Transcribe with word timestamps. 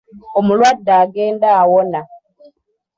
Omulwadde 0.37 0.91
agenda 1.03 1.47
awona. 1.61 2.01